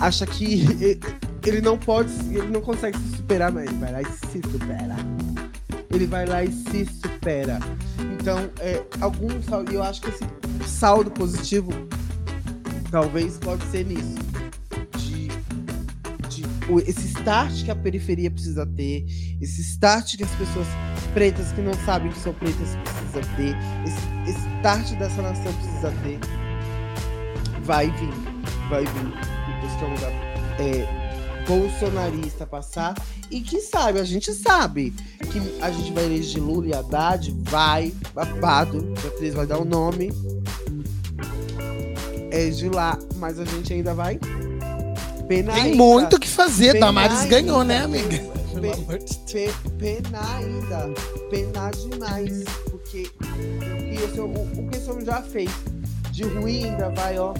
[0.00, 0.98] acha que
[1.44, 4.96] ele não pode, ele não consegue se superar, mas ele vai lá e se supera.
[5.90, 7.58] Ele vai lá e se supera.
[8.18, 9.28] Então, é, algum
[9.70, 10.24] eu acho que esse
[10.66, 11.70] saldo positivo
[12.90, 14.14] talvez pode ser nisso.
[14.96, 15.28] De,
[16.28, 16.44] de
[16.86, 19.04] esse start que a periferia precisa ter,
[19.40, 20.66] esse start que as pessoas
[21.14, 25.94] pretas que não sabem que são pretas precisa ter, esse, esse start dessa nação precisa
[26.02, 26.18] ter,
[27.62, 28.12] vai vir,
[28.68, 29.34] vai vir.
[29.78, 30.12] Que é um lugar
[30.60, 32.94] é, bolsonarista passar.
[33.30, 34.92] E que sabe, a gente sabe
[35.32, 39.64] que a gente vai eleger Lula e Haddad, vai, babado, dia 3 vai dar o
[39.64, 40.12] nome.
[42.30, 44.18] É de lá, mas a gente ainda vai
[45.26, 46.78] Penar Tem muito o que fazer.
[46.78, 48.34] Damares ganhou, né, amiga?
[48.60, 50.94] Pe, penar ainda.
[51.30, 52.44] Penar demais.
[52.70, 55.50] Porque o, que o já fez
[56.12, 57.34] de ruim ainda vai, ó,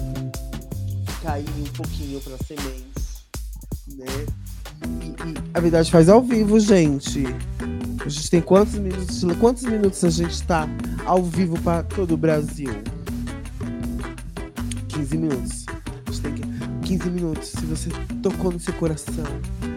[1.23, 3.25] cair um pouquinho para sementes,
[3.87, 4.05] né?
[5.01, 7.23] E, e, a verdade faz ao vivo, gente.
[8.05, 9.23] A gente tem quantos minutos?
[9.39, 10.67] Quantos minutos a gente tá
[11.05, 12.69] ao vivo para todo o Brasil?
[14.89, 15.65] 15 minutos.
[16.07, 17.47] A gente tem que 15 minutos.
[17.49, 17.89] Se você
[18.21, 19.25] tocou no seu coração,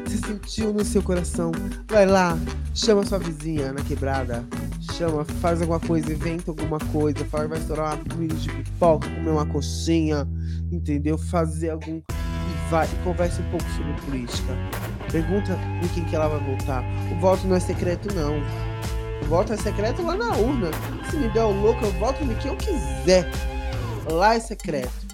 [0.08, 1.52] se sentiu no seu coração,
[1.90, 2.38] vai lá,
[2.74, 4.44] chama sua vizinha na quebrada,
[4.92, 9.30] chama, faz alguma coisa, inventa alguma coisa, fala, vai estourar uma comida de pipoca, comer
[9.30, 10.26] uma coxinha,
[10.72, 11.18] entendeu?
[11.18, 11.98] Fazer algum.
[11.98, 14.52] E vai, e conversa um pouco sobre política.
[15.10, 16.84] Pergunta em quem que ela vai votar.
[17.12, 18.38] O voto não é secreto, não.
[19.22, 20.70] O voto é secreto lá na urna.
[21.10, 23.30] Se me der o louco, eu voto no que eu quiser.
[24.10, 25.08] Lá é secreto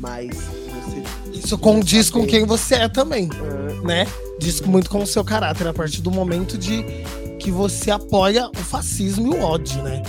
[0.00, 0.69] mas.
[1.32, 3.82] Isso condiz com quem você é também, uhum.
[3.82, 4.06] né?
[4.38, 6.84] Diz muito com o seu caráter, a partir do momento de
[7.38, 10.02] que você apoia o fascismo e o ódio, né?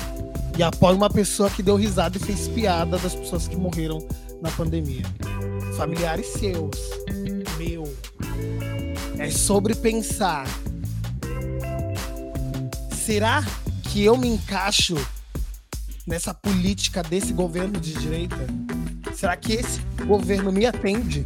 [0.57, 4.05] E apoia uma pessoa que deu risada e fez piada das pessoas que morreram
[4.41, 5.03] na pandemia.
[5.77, 6.77] Familiares seus,
[7.57, 7.83] meu.
[9.17, 10.45] É sobre pensar.
[13.05, 13.43] Será
[13.83, 14.95] que eu me encaixo
[16.05, 18.37] nessa política desse governo de direita?
[19.13, 21.25] Será que esse governo me atende?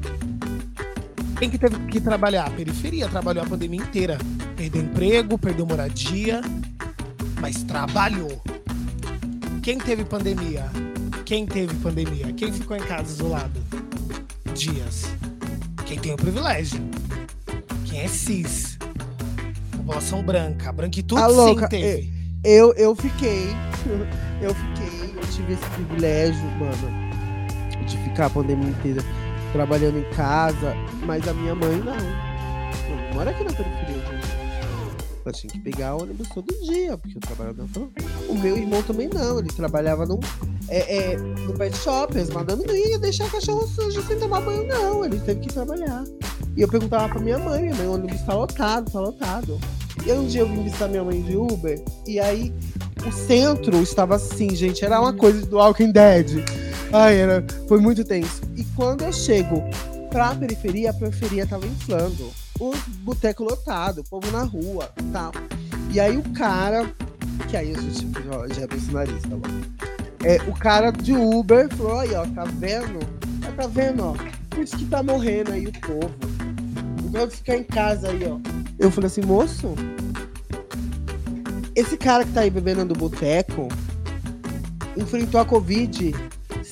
[1.38, 2.46] Quem que teve que trabalhar?
[2.46, 4.18] A periferia trabalhou a pandemia inteira.
[4.56, 6.42] Perdeu emprego, perdeu moradia,
[7.42, 8.42] mas trabalhou.
[9.62, 10.66] Quem teve pandemia?
[11.26, 12.32] Quem teve pandemia?
[12.34, 13.60] Quem ficou em casa isolado?
[14.54, 15.06] Dias.
[15.86, 16.80] Quem tem o privilégio?
[17.86, 18.78] Quem é cis?
[19.72, 20.72] População branca.
[20.72, 22.14] Branquitude a sim teve.
[22.44, 23.48] Eu, eu fiquei.
[24.42, 25.16] Eu fiquei.
[25.16, 27.05] Eu tive esse privilégio, mano
[27.86, 29.02] de ficar a pandemia inteira
[29.52, 31.96] trabalhando em casa, mas a minha mãe não.
[31.96, 34.46] Não mora aqui na periferia, gente.
[35.24, 37.88] Ela tinha que pegar ônibus todo dia, porque eu trabalhava na
[38.30, 40.20] O meu irmão também não, ele trabalhava num,
[40.68, 44.68] é, é, no pet shop, as madame não ia deixar cachorro sujo sem tomar banho,
[44.68, 45.04] não.
[45.06, 46.04] Ele teve que trabalhar.
[46.56, 49.60] E eu perguntava pra minha mãe, minha mãe, o ônibus tá lotado, tá lotado.
[50.06, 52.54] E um dia eu vim visitar minha mãe de Uber, e aí
[53.08, 56.65] o centro estava assim, gente, era uma coisa do Walking Dead
[56.98, 58.42] Ai, era, foi muito tenso.
[58.56, 59.62] E quando eu chego
[60.10, 62.32] pra periferia, a periferia tava inflando.
[62.58, 65.34] O boteco lotado, o povo na rua tal.
[65.92, 66.90] E aí o cara,
[67.50, 72.00] que aí a gente já, já é personalista, tá é, o cara de Uber falou,
[72.00, 73.00] aí, ó, tá vendo?
[73.58, 74.16] Tá vendo, ó?
[74.50, 76.16] Por isso que tá morrendo aí o povo.
[77.04, 78.40] Então ficar em casa aí, ó.
[78.80, 79.76] Eu falei assim, moço,
[81.76, 83.68] esse cara que tá aí bebendo do boteco
[84.96, 86.16] enfrentou a Covid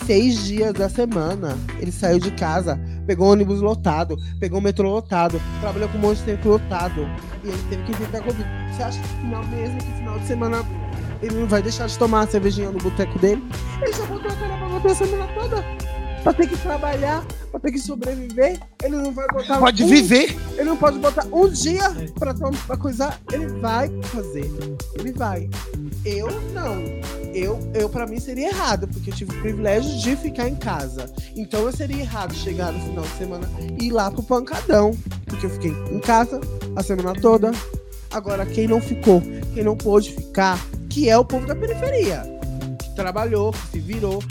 [0.06, 1.58] seis dias da semana.
[1.80, 6.24] Ele saiu de casa, pegou ônibus lotado, pegou metrô lotado, trabalhou com um monte de
[6.24, 7.08] tempo lotado.
[7.44, 8.48] E ele teve que enfrentar Covid.
[8.76, 10.66] Você acha que final mesmo, que final de semana
[11.22, 13.44] ele não vai deixar de tomar a cervejinha no boteco dele?
[13.82, 15.64] Ele já botou a cara pra botar a semana toda.
[16.24, 18.58] Pra ter que trabalhar, pra ter que sobreviver.
[18.82, 19.58] Ele não vai botar.
[19.58, 20.38] Pode um, viver.
[20.54, 23.20] Ele não pode botar um dia pra, pra coisar.
[23.32, 24.50] Ele vai fazer.
[24.98, 25.50] Ele vai.
[26.06, 30.48] Eu não eu, eu para mim seria errado, porque eu tive o privilégio de ficar
[30.48, 31.12] em casa.
[31.36, 35.48] Então eu seria errado chegar no final de semana e ir lá pro pancadão, porque
[35.48, 36.40] eu fiquei em casa
[36.76, 37.52] a semana toda.
[38.12, 39.22] Agora, quem não ficou,
[39.54, 42.22] quem não pôde ficar, que é o povo da periferia,
[42.80, 44.24] que trabalhou, que se virou,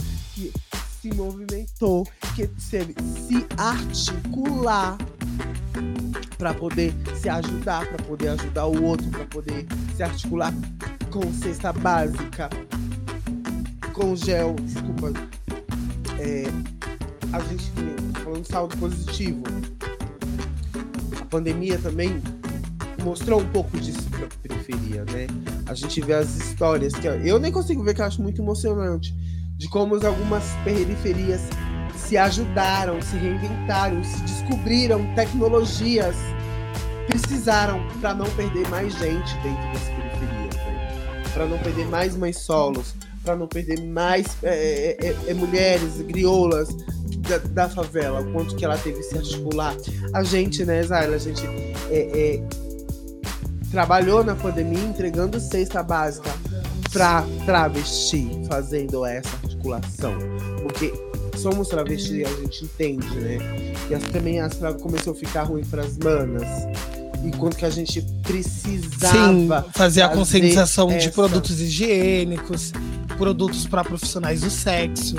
[1.03, 2.95] se movimentou, que teve
[3.27, 4.97] se articular
[6.39, 9.67] para poder se ajudar, para poder ajudar o outro, para poder
[9.97, 10.55] se articular
[11.11, 12.49] com cesta básica,
[13.93, 15.13] com gel, desculpa.
[16.21, 16.45] É,
[17.33, 17.65] a gente
[18.23, 19.43] falando saldo positivo.
[21.21, 22.23] A pandemia também
[23.03, 25.27] mostrou um pouco disso pra periferia, né?
[25.67, 29.13] A gente vê as histórias que eu nem consigo ver que eu acho muito emocionante
[29.63, 31.41] de como algumas periferias
[31.97, 36.17] se ajudaram, se reinventaram, se descobriram tecnologias
[37.07, 41.23] precisaram para não perder mais gente dentro das periferias, né?
[41.33, 42.93] para não perder mais mães solos,
[43.23, 46.69] para não perder mais é é, é, é, mulheres, grioulas,
[47.29, 49.77] da, da, favela, o quanto que ela teve que se articular.
[50.13, 51.47] A gente, né, Zayla, a gente
[51.89, 52.43] é, é,
[53.71, 56.31] trabalhou na pandemia entregando cesta básica
[56.93, 59.52] para travesti, fazendo essa
[60.63, 60.93] Porque
[61.37, 63.39] somos travesti e a gente entende, né?
[63.91, 66.49] E as, também as começou a ficar ruim para as manas.
[67.25, 71.09] E quanto que a gente precisava Sim, fazer a conscientização essa...
[71.09, 72.73] de produtos higiênicos,
[73.17, 75.17] produtos para profissionais do sexo.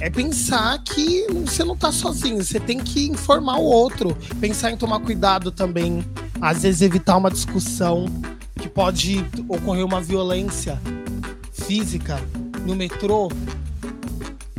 [0.00, 4.76] É pensar que você não tá sozinho, você tem que informar o outro, pensar em
[4.76, 6.04] tomar cuidado também,
[6.40, 8.06] às vezes evitar uma discussão
[8.54, 10.80] que pode ocorrer uma violência
[11.52, 12.20] física
[12.64, 13.28] no metrô.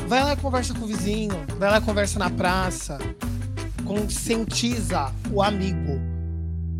[0.10, 2.98] Vai lá e conversa com o vizinho, vai lá e conversa na praça.
[3.86, 6.02] Conscientiza o amigo,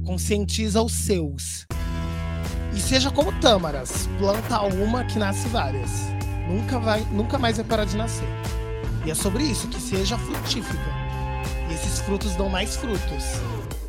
[0.04, 1.68] conscientiza os seus.
[2.76, 5.92] E seja como tâmaras, planta uma que nasce várias.
[6.50, 8.28] Nunca vai, nunca mais vai parar de nascer.
[9.06, 10.90] E é sobre isso, que seja frutífica.
[11.70, 13.26] E esses frutos dão mais frutos.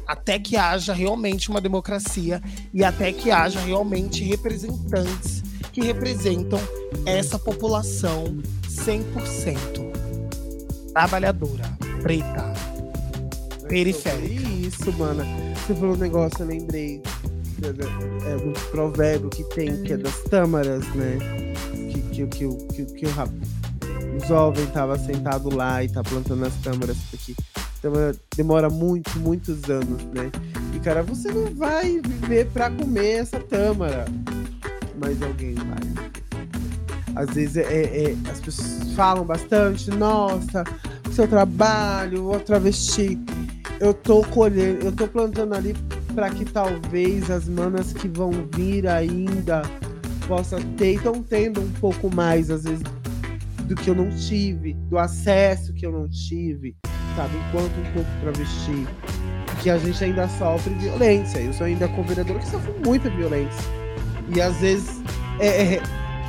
[0.07, 2.43] Até que haja realmente uma democracia
[2.74, 6.61] e até que haja realmente representantes que representam
[7.07, 8.36] essa população
[8.85, 9.91] 100%
[10.93, 11.64] trabalhadora,
[12.03, 12.53] preta,
[13.68, 14.49] periférica.
[14.49, 15.22] Isso, mano.
[15.55, 17.03] Você falou um negócio, eu lembrei
[17.62, 21.18] é, do provérbio que tem, que é das tâmaras, né?
[21.91, 26.55] Que, que, que, que, que o, o jovem tava sentado lá e tá plantando as
[26.57, 27.35] tâmaras, porque
[27.83, 30.31] tâmara demora muito, muitos anos, né?
[30.74, 34.07] E cara, você não vai viver pra comer essa tâmara,
[34.99, 36.11] mas alguém vai.
[37.14, 40.64] Às vezes é, é, é as pessoas falam bastante, nossa,
[41.12, 43.18] seu trabalho, o travesti.
[43.78, 45.74] Eu tô colhendo, eu tô plantando ali
[46.14, 49.62] para que talvez as manas que vão vir ainda
[50.26, 52.82] possa ter, estão tendo um pouco mais, às vezes,
[53.64, 56.76] do que eu não tive, do acesso que eu não tive,
[57.16, 57.32] sabe?
[57.48, 58.86] Enquanto um pouco travesti.
[59.62, 61.38] Que a gente ainda sofre violência.
[61.38, 63.70] Eu sou ainda co que sofre muita violência.
[64.34, 65.02] E às vezes
[65.38, 65.82] é, é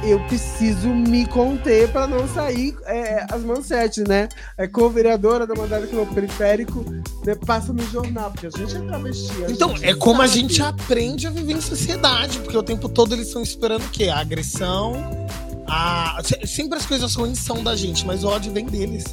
[0.04, 4.28] eu preciso me conter para não sair é, as manchetes, né?
[4.58, 6.84] É co-vereadora da mandada no periférico
[7.26, 9.34] né, passa no jornal, porque a gente é travesti.
[9.50, 10.30] então, é como sabe.
[10.30, 13.90] a gente aprende a viver em sociedade, porque o tempo todo eles estão esperando o
[13.90, 14.06] quê?
[14.10, 14.94] A agressão,
[15.68, 16.20] a...
[16.46, 19.04] Sempre as coisas ruins são da gente, mas o ódio vem deles.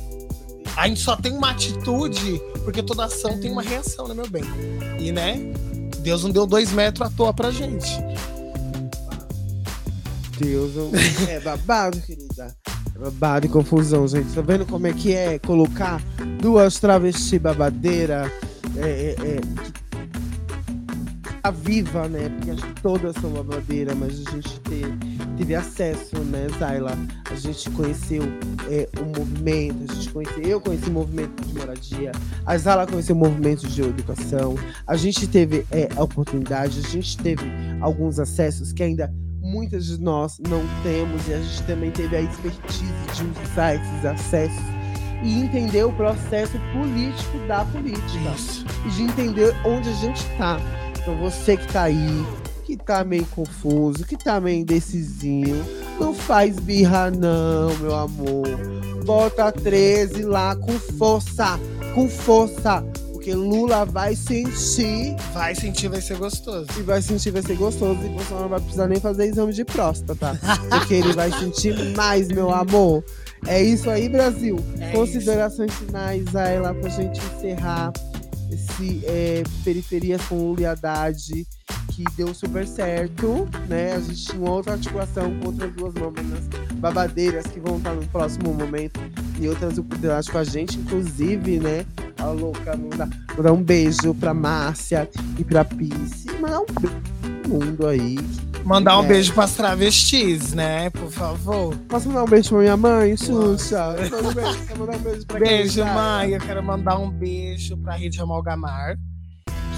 [0.76, 4.44] A gente só tem uma atitude, porque toda ação tem uma reação, né, meu bem?
[4.98, 5.38] E, né?
[5.98, 7.98] Deus não deu dois metros à toa pra gente.
[10.38, 10.72] Deus,
[11.28, 12.54] é babado, querida.
[12.94, 14.32] É babado e confusão, gente.
[14.32, 16.00] Tá vendo como é que é colocar
[16.40, 18.30] duas travesti babadeira
[18.76, 19.40] é, é, é,
[21.42, 22.28] tá viva, né?
[22.28, 24.98] Porque acho que todas são babadeira, mas a gente teve,
[25.36, 26.96] teve acesso, né, Zaila?
[27.30, 28.22] A gente conheceu
[28.70, 32.12] é, o movimento, a gente conheceu, eu conheci o movimento de moradia,
[32.44, 37.16] a Zala conheceu o movimento de educação, a gente teve é, a oportunidade, a gente
[37.16, 37.44] teve
[37.80, 39.12] alguns acessos que ainda
[39.48, 44.04] muitas de nós não temos e a gente também teve a expertise de usar esses
[44.04, 44.78] acessos
[45.22, 48.64] e entender o processo político da política Isso.
[48.86, 50.60] e de entender onde a gente está.
[51.00, 52.26] Então você que está aí,
[52.64, 55.64] que está meio confuso, que está meio indecisinho,
[55.98, 58.46] não faz birra não, meu amor.
[59.04, 61.58] Bota 13 lá com força,
[61.94, 62.84] com força.
[63.28, 65.14] Porque Lula vai sentir.
[65.34, 66.66] Vai sentir, vai ser gostoso.
[66.78, 68.00] E vai sentir, vai ser gostoso.
[68.02, 70.40] E você não vai precisar nem fazer exame de próstata.
[70.70, 73.04] porque ele vai sentir mais, meu amor.
[73.46, 74.58] É isso aí, Brasil.
[74.80, 75.84] É Considerações isso.
[75.84, 77.92] finais aí lá pra gente encerrar
[78.50, 81.46] esse é, Periferias com Lula e Haddad
[81.90, 83.94] que deu super certo, né?
[83.94, 88.54] A gente tinha outra articulação com outras duas mamas babadeiras que vão estar no próximo
[88.54, 89.00] momento
[89.40, 91.84] e outras oportunidades com a gente, inclusive, né?
[92.18, 95.08] A louca, mandar, mandar um beijo pra Márcia
[95.38, 96.26] e pra Pice.
[96.40, 98.18] Mandar um beijo pro mundo aí.
[98.64, 99.08] Mandar um é.
[99.08, 100.90] beijo pras travestis, né?
[100.90, 101.76] Por favor.
[101.88, 103.90] Posso mandar um beijo pra minha mãe, Xuxa?
[103.90, 106.30] Um beijo, mandar um beijo pra Beijo, mãe.
[106.32, 108.98] Eu quero mandar um beijo pra Rede Amalgamar,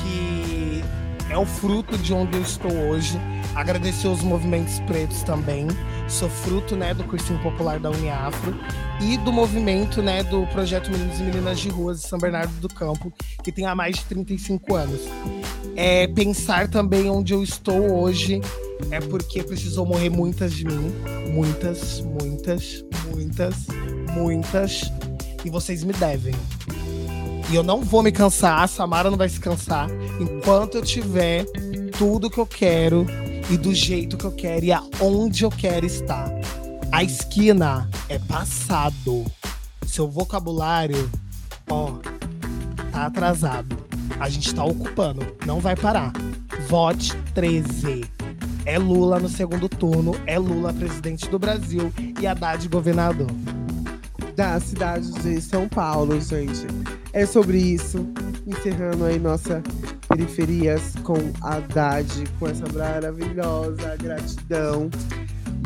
[0.02, 0.82] que
[1.30, 3.20] é o fruto de onde eu estou hoje.
[3.54, 5.66] Agradecer os movimentos pretos também.
[6.08, 8.54] Sou fruto né, do cursinho popular da Uniafro
[9.00, 12.68] e do movimento né, do projeto Meninos e Meninas de Ruas de São Bernardo do
[12.68, 15.00] Campo, que tem há mais de 35 anos.
[15.76, 18.40] É, pensar também onde eu estou hoje
[18.90, 20.92] é porque precisou morrer muitas de mim.
[21.32, 23.66] Muitas, muitas, muitas,
[24.12, 24.92] muitas.
[25.44, 26.34] E vocês me devem.
[27.50, 29.88] E eu não vou me cansar, a Samara não vai se cansar,
[30.20, 31.44] enquanto eu tiver
[31.98, 33.04] tudo que eu quero
[33.50, 36.30] e do jeito que eu quero e aonde eu quero estar.
[36.92, 39.24] A esquina é passado.
[39.84, 41.10] seu vocabulário,
[41.68, 41.94] ó,
[42.92, 43.76] tá atrasado.
[44.20, 46.12] A gente tá ocupando, não vai parar.
[46.68, 48.04] Vote 13.
[48.64, 53.30] É Lula no segundo turno, é Lula presidente do Brasil e Haddad governador.
[54.36, 56.66] Da cidade de São Paulo, gente.
[57.12, 58.06] É sobre isso.
[58.46, 59.60] Encerrando aí nossa
[60.10, 64.90] periferias com Haddad, com essa maravilhosa gratidão.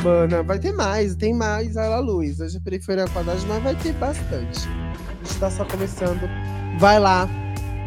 [0.03, 2.41] Mana, vai ter mais, tem mais a luz.
[2.41, 4.69] Hoje a periferia com Haddad, mas vai ter bastante.
[4.69, 6.29] A gente tá só começando.
[6.79, 7.27] Vai lá,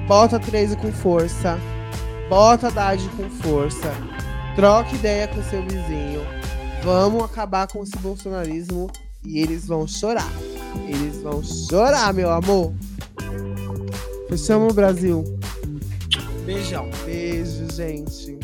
[0.08, 1.60] bota 13 com força,
[2.28, 3.91] bota Haddad com força,
[4.55, 6.22] troca ideia com seu vizinho.
[6.84, 8.89] Vamos acabar com esse bolsonarismo
[9.24, 10.32] e eles vão chorar.
[10.88, 12.74] Eles vão chorar, meu amor.
[14.30, 15.36] Fechamos o Brasil.
[16.47, 16.89] Beijão.
[17.05, 18.39] Beijo, gente.